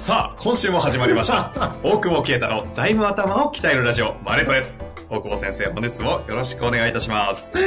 [0.00, 1.52] さあ、今週も始まりました。
[1.84, 4.62] 大久保啓太の財務頭を鍛えるラジオ、マネトレ。
[5.10, 7.50] 大久保先生、本日もよろしくお願いいたします。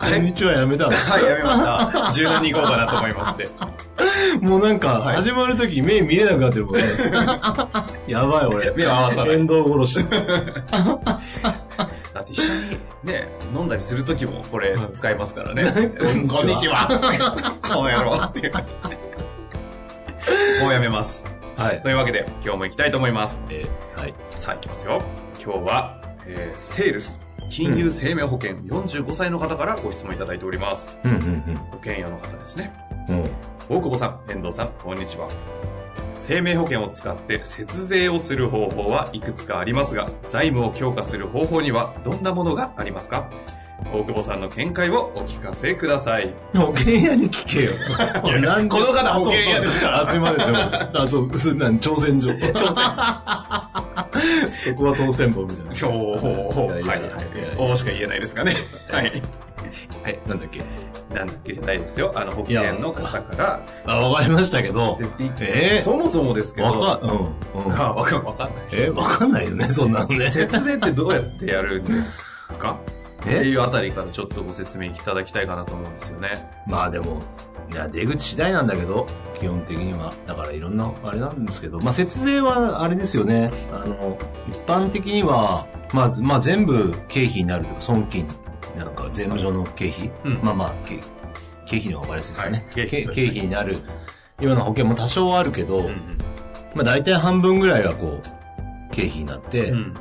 [0.00, 0.90] こんにちはやめたの？
[0.96, 2.12] はい、やめました。
[2.12, 3.46] 柔軟に行こうかなと思いまして。
[4.40, 6.82] もうなんか、はい始まるとき目見れなくなってるもんね。
[8.08, 8.70] やばい俺。
[8.72, 9.94] 目を合わさない遠藤殺し。
[12.14, 15.64] だって一緒にね、飲んだりするときもこれはい使いますからね。
[16.26, 16.88] こんにちは。
[17.62, 18.50] こうやろうって。
[20.60, 21.24] もうやめます。
[21.56, 21.80] はい。
[21.80, 23.38] というわけで、今日も行きたいと思います。
[23.50, 24.14] えーはい。
[24.28, 24.98] さあ、行きますよ。
[25.42, 27.20] 今日は、えー、セールス。
[27.50, 30.98] 金融生命保険45歳の方からご質問いただいております。
[31.04, 32.72] うんうん保険屋の方ですね。
[33.08, 33.16] うん。
[33.16, 33.24] うん。
[33.68, 35.28] 大久保さん、遠藤さん、こんにちは。
[36.16, 43.28] 生命保険を使って節税をする方法はいくつかありますが、財務を強化する方法にはどんなものがありますか？
[43.92, 46.32] 大久保さんの見解をお聞かせください。
[46.54, 47.72] 保険屋に聞けよ。
[47.72, 50.44] いやこの方保険屋ですからあ、すいません。
[50.44, 52.30] すいません あ、そう、す、なん、挑戦状。
[52.30, 52.64] 挑戦。
[54.64, 55.70] そこは当選簿みたいな。
[55.88, 57.00] おー、はいいはい。
[57.58, 58.56] おーしか言えないですかね。
[58.90, 59.22] はい。
[60.02, 60.18] はい。
[60.26, 60.62] なんだっけ？
[61.14, 62.12] なんだっけじゃないですよ。
[62.14, 63.60] あの、保険の方から。
[63.86, 64.98] あ、わかりましたけど。
[65.40, 65.80] え？
[65.80, 66.68] ーそもそもですけど。
[66.68, 67.66] わかん、うん。
[67.66, 67.80] うん。
[67.80, 68.56] あ、わかん、わかんない。
[68.72, 70.30] え、わかんないよね、そんなのね。
[70.30, 72.76] 節税ってどうやってやるんですか？
[73.24, 76.30] っていうあたりからちょっとご説明いただきたいかなと思うんですよね。
[76.66, 77.20] まあでも、
[77.72, 79.06] いや、出口次第なんだけど、
[79.40, 80.12] 基本的には。
[80.26, 83.50] だからいろんな、あれなんですけど、まあ節税はあれですよね。
[83.72, 84.18] あの、
[84.48, 88.26] 一般的には、まあ、まあ全部経費になるというか、損金、
[88.76, 90.98] なんか税務上の経費、うんまあまあ、経
[91.66, 92.58] 経費の方が分かりやすいですかね。
[92.58, 93.76] はい経費経経費になる
[94.40, 96.18] ような保険も多少あるけど、うん
[96.74, 99.94] まあ大体半分ぐらいがこう、経費になって、うん。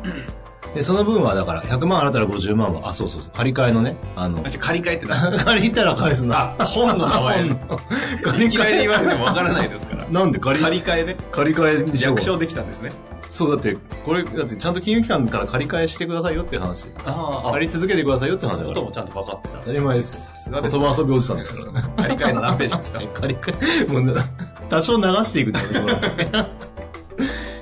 [0.75, 6.55] で、その分はだから100万払ったら50万は、あ、そうそうそう、借り換えのね、あの借り換えってな借りたら返すな。
[6.59, 7.43] 本の名前。
[8.25, 10.05] 本のいきなり言われてもわからないですから。
[10.09, 10.39] なんで？
[10.39, 11.17] 借り、借り換えね。
[11.31, 12.89] 借り換えでしょ略称できたんですね。
[13.29, 13.75] そうだって、
[14.05, 16.85] これ、だってちゃんと金融機関から借り換えしてくださいよって話。
[17.05, 18.67] あ借り続けてくださいよって話だから。
[18.69, 19.57] こともちゃんと分かってた。
[19.59, 20.15] 当たり前ですよ。
[20.35, 20.77] さすがです。
[20.79, 21.87] 言葉遊びおじさんですからね。
[21.97, 22.99] 借り換えの何ページですか？
[23.21, 24.23] 借り換え、もうな、
[24.69, 25.85] 多少流していくんだけど、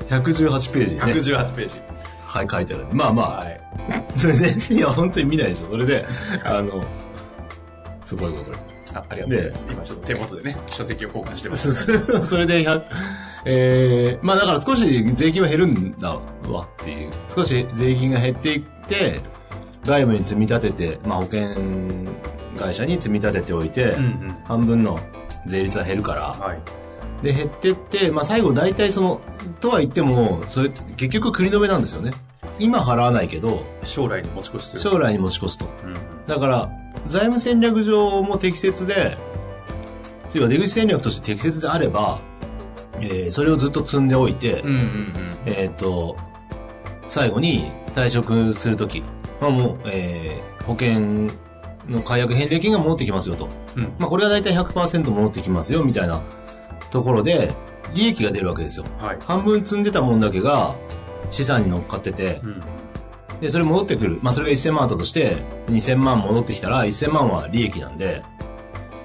[0.09, 1.01] 118ページね。
[1.13, 1.81] ?118 ページ。
[2.31, 2.96] はい、書いてあるんで。
[2.96, 3.62] まあまあ、はい。
[4.16, 5.68] それで、いや、本当に見ないでしょ。
[5.68, 6.06] それで、
[6.46, 6.81] あの、
[8.06, 8.58] すごいこれ。
[8.94, 9.68] あありがとうございます。
[9.72, 11.74] 今ちょっと手元でね、書籍を交換してます。
[11.74, 12.84] そそれで、100
[13.44, 16.16] えー、まあだから少し税金は減るんだ
[16.50, 17.12] わっていう。
[17.28, 19.19] 少し税金が減っていって、
[19.84, 21.50] 外部に積み立てて、まあ保険
[22.58, 24.38] 会社に積み立てておいて、うんうん。
[24.46, 25.00] 半分の
[25.48, 26.59] 税率は減るから、はい。
[27.21, 29.21] で減ってって、まあ最後大体その、
[29.59, 32.11] とは言っても、それ結局繰り止めなんですよね。
[32.59, 34.79] 今払わないけど、将来に持ち越しする。
[34.79, 35.65] 将来に持ち越すと。
[35.83, 35.93] うん。
[36.27, 36.69] だから、
[37.07, 39.17] 財務戦略上も適切で、
[40.33, 42.19] 要は出口戦略として適切であれば、
[42.99, 45.13] えーそれをずっと積んでおいて、うんうんうん。
[45.45, 46.15] えっ、と、
[47.09, 49.03] 最後に退職するとき
[49.39, 51.27] はもう、えー保険
[51.89, 53.49] の解約返礼金が戻ってきますよと。
[53.75, 56.21] うんまあこれは大体100%戻ってきますよみたいな
[56.91, 57.53] ところで、
[57.94, 58.85] 利益が出るわけですよ。
[59.00, 59.18] はい。
[59.25, 60.75] 半分積んでたもんだけが
[61.29, 62.62] 資産に乗っかっててう、ん。
[63.41, 64.19] で、それ戻ってくる。
[64.22, 65.38] まあそれが1000万あったとして、
[65.68, 68.24] 2000万戻ってきたら1000万は利益なんで、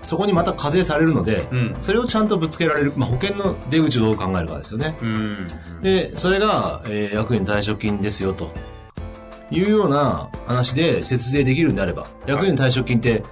[0.02, 1.74] そこにまた課税されるので、うん。
[1.80, 2.92] それをちゃんとぶつけられる。
[2.96, 4.96] まあ保険の出口をどう考えるかですよね。
[5.00, 5.48] うん。
[5.82, 8.50] で、それが、えー役員退職金ですよ、と
[9.50, 13.24] いうような話で節税できるんであれば、役員退職金って、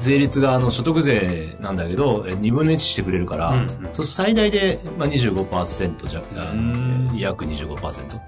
[0.00, 8.20] 税率があの所得税なんだけど、えー二分の1してくれるから、うんうんそう最大で、まあ、25%じゃ、あうんの約25%。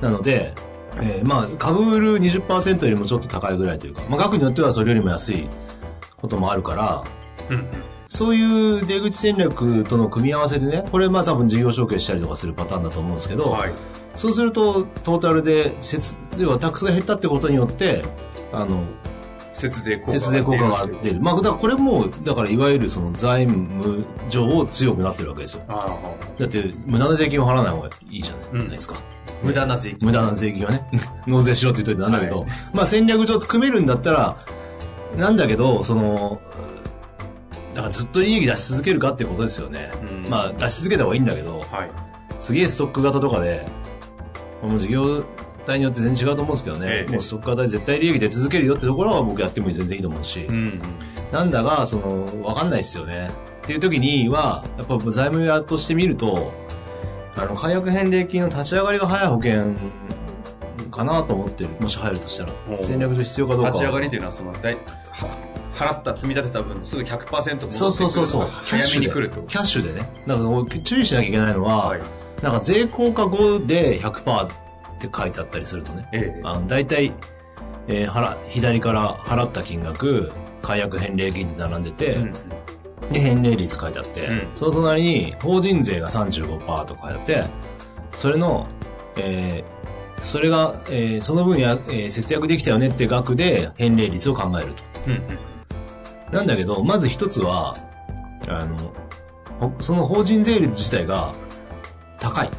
[0.00, 0.54] なので、
[0.96, 5.48] えーまあ、株売る20%よりもちょっと高いぐらいというか、まあ、額によってはそれよりも安い
[6.16, 7.04] こともあるから、
[7.50, 7.66] うん。
[8.08, 13.72] そういう出口戦略との組み合わせでね、これまあ多分事業承継したりとかするパターンだと思うんですけど、はい。
[14.14, 18.04] そうするとトータルで節、要はタックスが減ったってことによって、
[18.52, 18.84] あの、
[19.54, 21.20] 節税効果節税効果が出る。
[21.20, 25.62] まあ、だからこれも、だからいわゆるその財務上強くなってるわけですよ。
[25.68, 25.96] あ
[26.38, 28.96] だって、無駄な税金を払わない方がいいじゃうんないですか。
[28.96, 28.98] あ
[29.42, 29.98] 無駄な税金。
[30.06, 30.88] 無駄な税金はね、
[31.26, 34.36] 納税しろって言っといてなんだけど、はいまあ戦略上組めるんだったら、
[35.16, 36.40] なんだけど、その、
[37.74, 39.90] だからずっと利益出し続けるかってことですよね。
[40.24, 41.90] うんまあ出し続けた方がいいんだけど、はい。
[42.40, 43.64] すげえストック型とかで、
[44.60, 45.24] この事業
[45.64, 50.80] 体によって全然違うと思うんですけどね、ええもうストック型で絶対利益出続けるよってところは僕やっても全然いいと思うし、うん。
[51.32, 53.30] なんだが、その、わかんないですよね。
[53.64, 56.52] っていう時には、やっぱ財務屋として見ると、
[57.36, 59.74] あの、解約返礼金の立ち上がりが早い保険
[60.90, 61.70] かなと思ってる。
[61.80, 63.72] もし入るとしたら戦略上必要かどうかは。
[63.72, 68.46] 立ち上がりというのは、その、だいは払った、積み立てた分のすぐ100%戻ってくるそうそうそうそう。
[68.46, 70.08] 早めに来るとキャッシュでね。
[70.26, 72.00] だから注意しなきゃいけないのは、はい。
[72.42, 74.63] なんか税効果後で100%
[75.06, 76.08] って書いてあったりするとね。
[76.12, 76.40] ええ。
[76.44, 77.12] あの、大体、
[77.86, 82.32] えー払、左から払った金額、解約返礼金って並んでて、うん
[83.12, 87.50] で、返礼率書いてあって、うんその隣に法人税が35%とか書いてあって、
[88.12, 88.66] それの、
[89.16, 89.74] えー
[90.24, 94.82] それが、えーその分や、えー節約できたよねって額で返礼率を考えると。
[95.06, 96.34] うんうん。
[96.34, 97.74] なんだけど、まず一つは、
[98.48, 98.76] あの、
[99.60, 101.32] ほその法人税率自体が
[102.18, 102.50] 高い。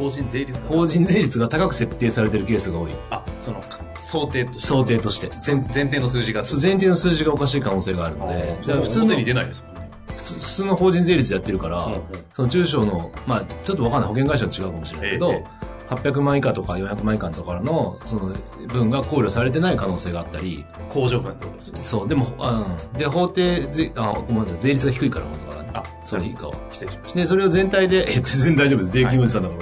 [0.00, 2.92] 法人税率が法人税率が高く設定されてるケースが多い。
[3.10, 3.60] あ、その、
[3.94, 4.60] 想定として。
[4.66, 5.30] 想定として。
[5.46, 6.42] 前前提の数字が。
[6.42, 9.90] 前提の数字がおかしい可能性があるので、だから普通の、に出ないですもんね。
[10.16, 12.00] 普通普通の法人税率やってるから、うんうん
[12.32, 15.44] その中小の、まあちょっとわかんない、保険会社は違うかもしれないけど、え
[15.90, 18.34] 800万以下とか400万以下とかの、その
[18.68, 21.82] 分が考慮されてない可能性があったり、控除分ってことですか？
[21.82, 25.70] そう、でも、あうんで、法定税、あ、ごめんなさい、税率が低いから、だからね。
[25.74, 26.54] あそれ以下は。
[26.72, 28.90] 失礼しましで、それを全体で、え、全然大丈夫です。
[28.92, 29.54] 税金おじさんだか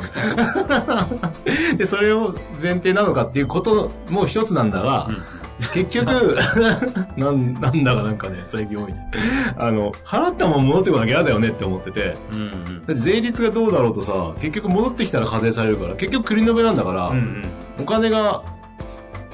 [0.96, 1.08] ら。
[1.76, 5.22] で、それを前提なのかっていうことも一つなんだが、うん
[5.72, 6.36] 結局、
[7.16, 9.10] なん、なんだかなんかね、最近多いね。
[9.58, 12.36] あの、払ったもん戻ってこなきゃ嫌だよねって思ってて、た。
[12.36, 12.96] うんうん。
[12.96, 17.42] 税率がどうだろうとさ、結局戻ってきたら課税されるから、結局繰り延べなんだから、うんうん。
[17.80, 18.42] お金が、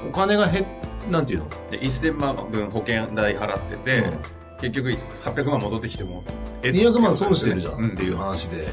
[0.07, 0.65] お金が減っ、
[1.11, 1.45] なんていうの？
[1.71, 4.13] で、1000万分保険代払ってて、うん
[4.61, 4.91] 結局
[5.23, 6.23] 800万戻ってきても、
[6.63, 8.65] え200万損してるじゃんっていうう話で、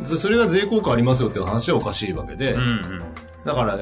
[0.00, 2.82] でそれが税効果ありますよっていう話はおかしいわけで、んうん。
[3.44, 3.78] だから、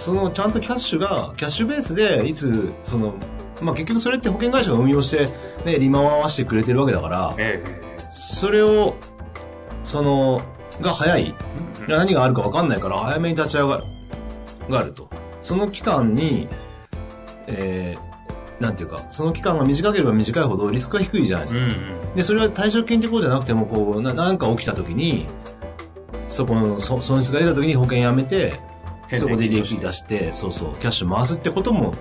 [0.00, 3.14] そのちゃんとキャッシュが、キャッシュベースで、いつ、その、
[3.60, 5.28] まあ、結局それって保険会社が運用して、
[5.66, 7.80] ね、利回わしてくれてるわけだから、ええ
[8.10, 8.94] それを、
[9.84, 10.40] その、
[10.80, 11.34] が早い。
[11.80, 13.84] うん何があるか分かんないから、早めに立ち上がる。
[14.70, 15.10] があると。
[15.40, 16.48] その期間に、
[17.46, 21.60] えー、なんていうか、その期間が短ければ短いほどリスクが低いじゃないですか。
[21.60, 22.14] うんうん。
[22.16, 25.26] で、それは退職金ってことじゃなくても、こう、ななんか起きた時に、
[26.28, 28.69] そこのそ損失が出た時に保険やめて、
[29.16, 31.94] そこで利益出して、そうそう、キャッシュ回すってことも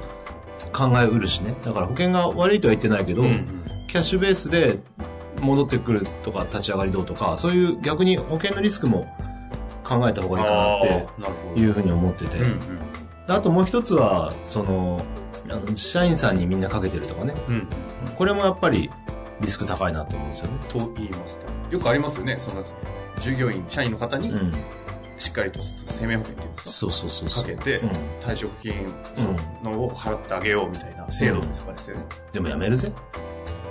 [0.72, 1.56] 考えうるしね。
[1.62, 3.60] だから保険が悪いとは言ってないけど、うんうん
[3.90, 4.78] キャッシュベースで
[5.42, 9.08] 戻ってくるとか、立ち上がりどうとか、そういう逆に保険のリスクも
[9.84, 10.82] 考えた方がいいかなっ。
[11.56, 12.38] ていうふうに思ってて。
[12.38, 12.60] うんうん。
[12.60, 15.04] であともう一つは、その、
[15.50, 17.34] あの社員さんにみんなかけてるとかね。
[17.48, 17.68] うん。
[18.16, 18.92] これもやっぱり
[19.42, 20.60] リスク高いなと思うんですよね。
[20.70, 21.40] と言います
[21.70, 21.74] と。
[21.74, 22.38] よくありますよね。
[22.40, 22.64] その、
[23.22, 24.54] 従業員、社員の方にう、ん。
[25.20, 27.44] しっかりと生命保険っていうんですそうそうそうそう。
[27.44, 27.90] かかけてうん、
[28.22, 28.74] 退職金
[29.64, 32.06] のを払ってあげようみたいな制度ですかですよね。
[32.32, 32.92] でも辞めるぜ。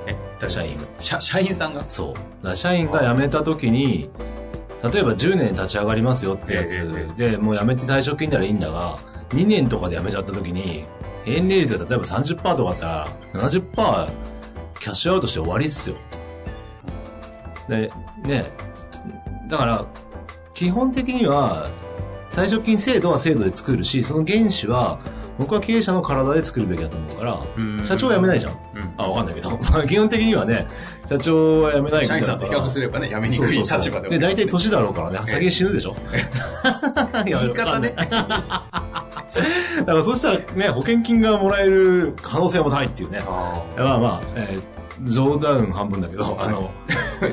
[0.07, 0.81] え、社員が。
[1.01, 1.83] 社社員さんが？
[1.89, 2.47] そう。
[2.47, 4.11] だ社員が辞めた時に、
[4.83, 8.97] 例えば10年立ち上がりますよってやつええで、もう辞めて退職金ならいいんだが、
[9.31, 10.85] 2年とかで辞めちゃった時に、
[11.25, 13.61] 返礼率が例えば30%とかあったら、70%
[14.81, 15.97] キャッシュアウトして終わりっすよ。
[17.69, 17.91] で、
[18.25, 18.51] ね、
[19.49, 19.87] だから、
[20.59, 21.69] 基本的には、
[22.33, 24.99] 退職金制度は制度で作るし、その原資は、
[25.39, 28.53] 僕は経営者の体で作るべきだと思うから、社長は辞めないじゃん。
[28.53, 29.51] うんあ、わかんないけど。
[29.71, 30.67] まあ、基本的にはね、
[31.09, 35.95] 社長は辞めない社員さんと比較すればね、辞めにくい立場でねで、大体年だろうからね、先に死ぬでしょ。
[37.25, 37.95] 言 言い方ね。
[38.03, 38.73] だか
[39.87, 43.23] らそしたらね、保険金がもらえる可能性も高いっていうね。
[43.25, 46.71] あまあまあ、えー冗談半分だけど、あの、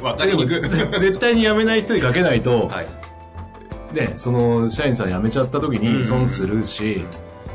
[0.04, 0.08] あ。
[0.08, 0.70] わかりにくい。
[0.70, 2.86] 絶対に辞めない人にかけないと、はい。
[3.94, 7.06] ね、その社員さん辞めちゃった時に損するし、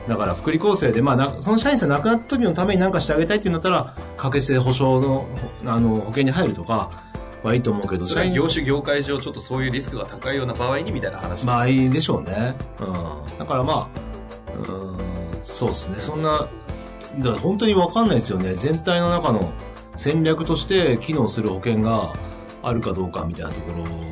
[0.08, 5.28] だから福利厚生で、まあな、その社員さん亡くなった時のために何かしてあげたいっていうんだったら、掛け捨て保証の、
[5.66, 6.90] あの、保険に入るとか
[7.42, 11.44] はいいと思うけど、それは業種業界上ちょっとそういうリスクが高いような場合にみたいな話。
[11.44, 12.54] 場合でしょうね。
[12.80, 13.38] うん。
[13.38, 14.98] だからまあ、うん、
[15.42, 15.96] そうですね。
[15.98, 16.48] そんな、
[17.18, 18.54] だから本当にわかんないですよね。
[18.54, 19.52] 全体の中の
[19.96, 22.12] 戦略として機能する保険が
[22.62, 24.09] あるかどうかみたいなところ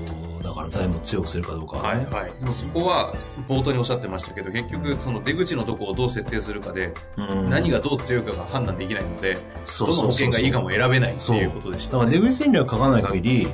[0.68, 2.06] 財務を強くするかどうかはね。
[2.10, 2.32] はいはい。
[2.40, 3.12] でもそこは、
[3.48, 9.34] 冒頭におっしゃってましたけど、結局、その出口のとこをどう設定するかで、うん何がどう強いかが判断できないので、
[9.78, 13.48] どの保険がいいかも選べないっていうことでしただから出口戦略書かない限り、う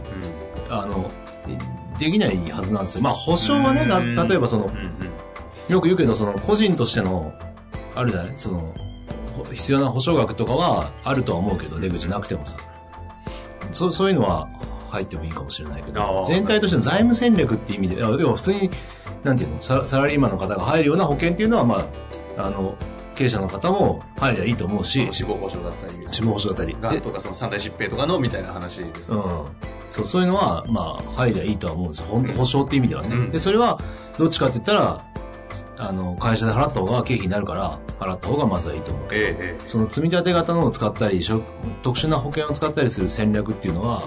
[0.70, 1.10] あの、
[1.98, 3.02] できないはずなんですよ。
[3.02, 4.68] まあ保証はね、例えばそのん。
[4.68, 4.80] う、んう
[5.70, 5.72] ん。
[5.72, 7.32] よく言うけど、その個人としての、
[7.94, 8.32] あるじゃない？
[8.36, 8.74] その、
[9.36, 12.56] ほ必要な保証額とかはあるとは思うけど、出口なくてもさ。
[13.72, 14.48] そう、そういうのは
[14.94, 18.70] 入ってもいいかもしれないけあどー、全体としての財務戦略っていう意味で、要は普通に、
[19.22, 21.86] なんていうのサ、サラリーマンの方が入るような保険っていうのは、ま
[22.36, 22.74] あ、あの、
[23.14, 26.74] 経営者の方も入りゃいいと思うし、死亡保障だったり、死亡保証だったり。
[26.74, 29.16] でがんとかその三大疾病とかのみたいな話ですね。
[29.16, 29.22] うん。
[29.90, 32.06] そう、そういうのは、まあ、入りゃいいとは思うんですよ。
[32.10, 33.08] 本当保証って意味ではね。
[33.14, 33.78] うんで、それは、
[34.18, 35.04] どっちかって言ったら、
[35.76, 41.20] あの、会社で払った方が経費になるから、払った方がまずはいいと思うけど、えええその積み立て型のを使ったり、
[41.82, 44.02] 特殊な保険を使ったりする戦略っていうのは、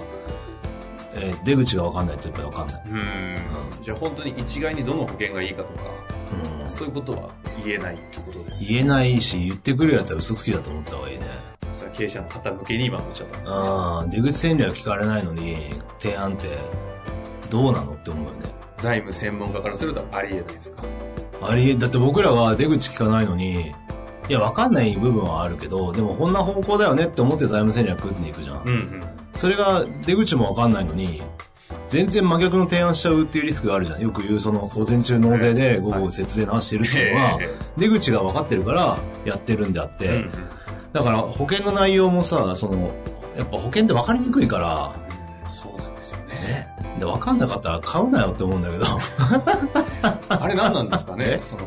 [1.12, 2.82] えー出口が分かんないとやっぱり分かんない。
[2.86, 3.36] え
[3.78, 3.84] うん。
[3.84, 5.84] じゃあ本当に一概にどの保険がいいかとか、
[6.62, 6.68] うん。
[6.68, 7.30] そういうことは
[7.64, 8.64] 言えないってことです。
[8.64, 11.24] 言えないし、言ってくるやつは嘘つきだと思った方がいいね。
[11.72, 13.58] それは経営者の方向けに今おっしゃったんですね。
[13.58, 15.56] ああ、出口戦略聞かれないのに、
[15.98, 16.48] 提案って、
[17.50, 18.38] どうなのって思うよね。
[18.78, 20.82] 財務専門家からするとありえないですか？
[21.40, 23.72] ありえ、だって僕らが出口聞かないのに、
[24.28, 28.62] いや、わかんない部分はあるけど、でもこんな方向だよねって思って財務戦略っていくじゃん。
[28.62, 29.02] うんうん。
[29.38, 31.22] それが出口もわかんないのに、
[31.88, 34.00] 全然真逆の提案しちゃうっていうリスクがあるじゃん。
[34.00, 40.24] よく言う、その、午前中納税で午後節税の話してるっていうのはえ、出口が分かってるからやってるんであって、
[40.92, 42.90] だから保険の内容もさ、その、
[43.36, 44.96] やっぱ保険って分かりにくいから、
[46.98, 48.84] で、分かんなかったら買うなよって思うんだけど。
[50.30, 51.24] あれ何なんですかね？
[51.26, 51.40] え？
[51.42, 51.62] その、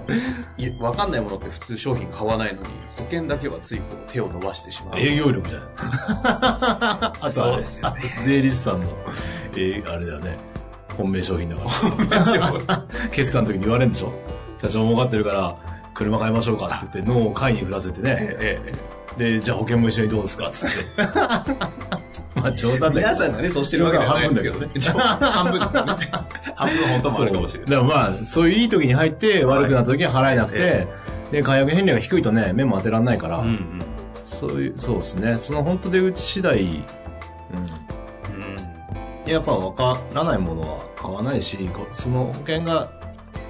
[0.57, 4.99] いわかんないものって普通商品買わないのに、保険だけはついこう手を伸ばしてしまう。
[4.99, 5.67] 営業力じゃない
[6.23, 8.87] あとあそうれですよね税理士さんの、
[9.53, 10.37] えーあれだよね。
[10.97, 11.63] 本命商品だか
[12.67, 12.83] ら。
[13.11, 14.11] 決算の時に言われるんでしょ？
[14.59, 15.55] 社長儲かってるから、
[15.93, 18.17] 車買いましょうかって言って、脳を買いに振らせてね。
[18.19, 20.47] ええええで、じゃあ保険も一緒にどうですか？
[20.47, 20.75] っつって。
[22.41, 23.01] まあ冗談だ。
[23.01, 24.67] 皆さんがね、そうしてるわけではないんですけどね。
[25.19, 25.93] 半分ですよね。
[26.55, 27.71] 半分本当もあるかもしれない。
[27.71, 30.87] だからまあ、そういういい時に入って、悪くなった時には払えなくて、え
[31.31, 33.43] で、解約返礼が低いとね、目も当てられないから。
[34.23, 35.37] そういう、そうですね。
[35.37, 36.83] その本当出口次第、うん。
[39.31, 42.91] やっぱ分からないものは買わないし、こその保険が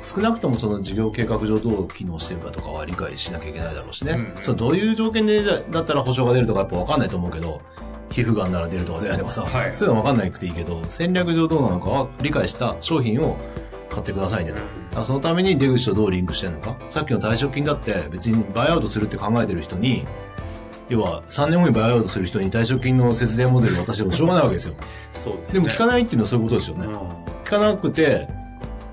[0.04, 4.14] 少なくともその事業計画上どう機能してるかとかは理解しなきゃいけないだろうしね。
[4.14, 7.62] うんうんそうどういう条件でだだったら保証が出るとかやっぱ分かんないと思うけど、
[8.12, 13.38] 皮膚がんなら出るとか出ないとかさ、はいそういうの分かんなくていいけど、戦略上どうなのかは理解した商品を
[13.90, 14.54] 買ってくださいね
[14.92, 15.04] と。
[15.04, 16.76] そのために出口とどうリンクしてるのか。
[16.90, 20.06] さっきの退職金だって別にバイアウトするって考えてる人に、
[20.90, 24.76] 要は3年後にバイアウトする人に退職金の節税モデル渡してもしょうがないわけですよ。
[25.14, 25.54] そうですね。
[25.54, 26.86] でも聞かないっていうのはそういうことですよね。
[26.86, 28.30] うん聞かなくて、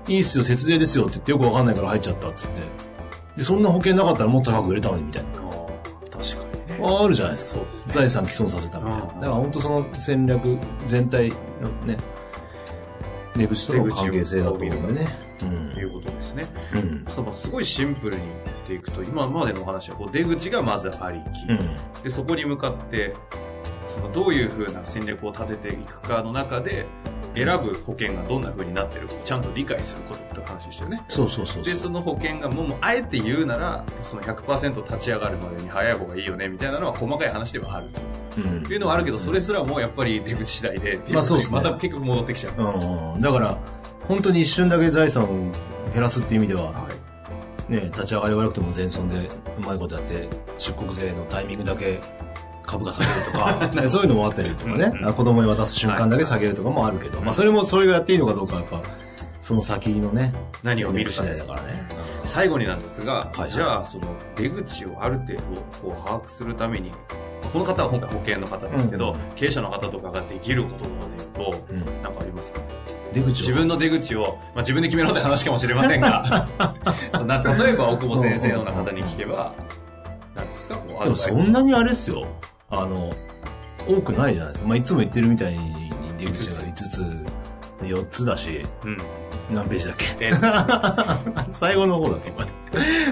[0.05, 2.61] いいっすよ、節税ですよって言ってよくわかんないから入っちゃったっつって。
[3.37, 5.48] で、そんな保険なかったらもっと高く売れたのにみたいな。
[6.81, 7.61] あるじゃないですか。
[7.71, 7.93] すね。
[7.93, 9.03] 財産毀損させたみたいな。
[9.03, 10.57] うんだから本当その戦略
[10.87, 11.97] 全体のね、
[13.35, 15.07] 出口との関係性だと思うんでね。
[15.39, 16.43] ということですね。
[16.73, 16.79] うん。
[16.79, 17.05] うん。
[17.07, 22.03] そうまあすごいシンプルに言っていくと、今までのお話はこう出口がまずありき、うん。
[22.03, 23.15] でそこに向かって
[23.87, 26.85] そのどういうふうな戦略を立てていくかの中で
[27.43, 31.01] 選ぶ保険がどんなふうになってるかをちゃんと理解することって話でしたよね。
[31.07, 31.63] そうそうそう。
[31.63, 38.01] で、その保険がもう、もうあえて言うなら、その100%立ち上がるまでに早い方がいいよね、みたいなのは細かい話ではあると
[38.37, 42.53] うんいうのはあるけど、それすらもやっぱり出口次第で、っていうまあそうですねまた結局戻ってきちゃう。
[42.57, 43.21] うんうん。
[43.21, 43.57] だから、
[44.07, 45.27] 本当に一瞬だけ財産を
[45.93, 46.87] 減らすっていう意味では、は
[47.69, 47.71] い。
[47.71, 49.15] ね、立ち上がり悪くても全損で
[49.57, 50.27] うまいことやって、
[50.57, 51.99] 出国税のタイミングだけ
[52.69, 58.81] 株価下げるとか、 ねそういうのもあったりとかね、うんあ子供に渡す瞬間だけ下げるとかもあるけど、まあそれも、それがやっていいのかどうかはやっぱ、
[59.41, 60.33] その先のね、
[60.63, 61.87] 何を見るかだからね。
[62.25, 64.03] 最後になんですが、はいじゃあ、その
[64.35, 65.39] 出口をある程度
[65.81, 66.91] こう把握するために、
[67.51, 70.91] この方は今回保険の方ですけど、うん経営者の方とかができることで
[71.37, 71.79] 言うと、うん。
[72.03, 72.59] なんかありますか？
[73.13, 73.29] 出口を。
[73.31, 76.47] 自分の出口を、まあ、自分で決めろって話かもしれませんが、
[77.17, 79.53] そんな例えば、大久保先生のような方に聞けば、
[80.35, 82.27] なんていうんですか、こうアでもそんなにあれっすよ。
[82.69, 83.09] あの、
[83.87, 84.67] 多くないじゃないですか。
[84.67, 87.25] まあいつも言ってるみたいに出口が5つ、
[87.81, 88.97] 4つだし、うん。
[89.51, 90.05] 何ページだっけ？
[90.19, 90.33] え
[91.53, 92.45] 最後の方だって今。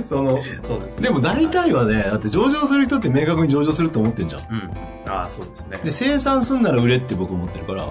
[0.05, 1.03] その、そうですね。
[1.03, 4.41] でも大体はね、だって上場する人って明確に上場すると思ってんじゃん。
[4.41, 4.71] うん。
[5.11, 5.77] ああ、そうですね。
[5.83, 7.87] で、生産すんなら売れって僕思ってるから、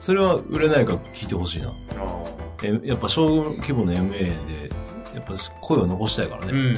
[0.00, 1.68] それは売れないか聞いてほしいな。
[1.68, 1.72] あ
[2.62, 4.30] えやっぱ小規模の MA で、
[5.14, 6.52] やっぱ声を残したいからね。
[6.52, 6.76] あうんうん。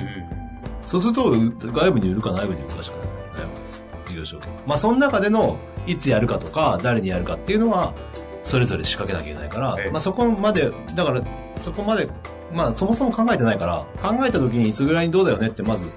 [0.84, 1.30] そうすると、
[1.70, 2.96] 外部に売るか内部に売るかしか
[3.36, 3.84] ないわけですよ。
[4.24, 4.48] 事業承継。
[4.66, 7.94] まあ、その中での、いつやるかとか、誰にやるかっていうのは、
[8.42, 11.22] それぞれ仕掛けなきゃいけないから、ええまあそこまで、だから、
[11.60, 12.08] そこまで、
[12.52, 15.48] まあそもそも考えてないから、考えた時にいつぐらいにどうだよね？
[15.48, 15.88] ってまず、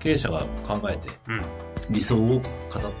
[0.00, 1.42] 経営者が考えて、うん。
[1.88, 2.40] 理想を語っ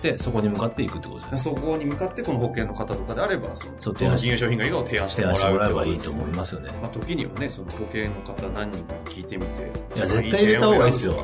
[0.00, 6.70] て、そこに向かっていくってことじゃないそこに向かってこの保険の方とかであれば、その、そうどの金融商品がいいかを提案して提もらう案してもらえばいいと思いますよね。
[6.80, 9.62] まあ、時にはね、その保険の方何人かに聞いてみて。
[9.96, 11.14] いや絶対入れた方がいいですよ。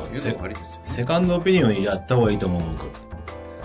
[0.82, 3.11] セカンドオピニオンやった方がいいと思う、僕。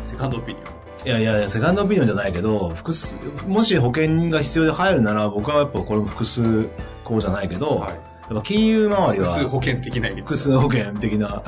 [0.08, 0.60] セカンドオピニ
[1.06, 3.16] いやいや、セカンドオピニオンじゃないけど、複数、
[3.48, 6.70] もし保険が必要で入るなら、僕はやっぱこれも複数
[7.04, 7.80] こうじゃないけど、オン。
[7.82, 7.92] はい。
[7.92, 7.98] や
[8.34, 11.44] っぱ金融周りは、複数保険的な意味複数保険的な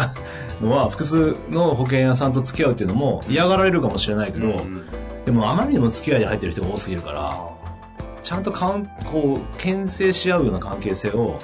[0.62, 4.86] のは、 複数の保険屋さんと付き合うっていうのも嫌がられるかもしれないけど、うん
[5.26, 7.50] でもあまりにも付き合いで入ってる人が多すぎるから、あ
[8.24, 11.38] ちゃんとかん、こう、牽制し合うような関係性を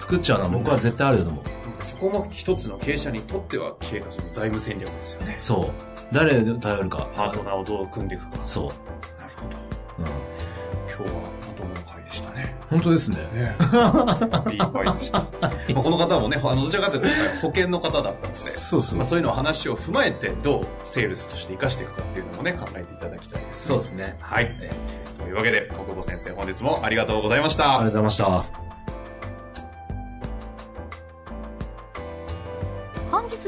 [0.00, 1.44] 作っちゃうのは僕は絶対あると思う。
[1.44, 5.36] ーなんかそこも一つの経営者にとっては、経営のその財務戦略ですよね。
[5.40, 5.70] そう。
[6.12, 7.08] 誰に頼るか。
[7.14, 8.38] パートナーをどう組んでいくか。
[8.44, 8.64] そう。
[8.66, 9.56] なるほど。
[9.98, 10.30] うん。
[10.88, 12.56] 今日はまともな回でしたね。
[12.68, 13.16] 本当ですね。
[13.32, 13.56] ね
[14.52, 15.18] いい回でした。
[15.40, 17.08] まあこの方もね、あの、どちらかというと
[17.40, 19.06] 保険の方だったので、そうそうまあ、。
[19.06, 24.16] そういうのを話を踏まえて、どうセールスとして活かしていくかっていうのもね、考えていただきたいです、そうですね。
[24.20, 24.56] はい。
[24.60, 24.70] え
[25.18, 27.64] というわけで、国保先生、本日もありがとうございました。
[27.64, 28.69] ありがとうございました。